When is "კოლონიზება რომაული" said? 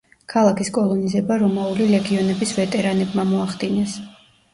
0.77-1.87